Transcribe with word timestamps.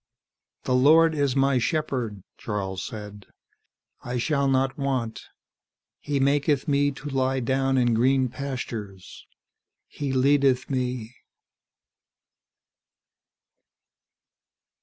"The 0.63 0.73
Lord 0.73 1.13
is 1.13 1.35
my 1.35 1.59
shepherd," 1.59 2.23
Charles 2.35 2.83
said. 2.83 3.27
"I 4.03 4.17
shall 4.17 4.47
not 4.47 4.75
want. 4.75 5.27
He 5.99 6.19
maketh 6.19 6.67
me 6.67 6.89
to 6.93 7.07
lie 7.09 7.39
down 7.39 7.77
in 7.77 7.93
green 7.93 8.27
pastures; 8.27 9.27
he 9.85 10.11
leadeth 10.11 10.71
me 10.71 11.17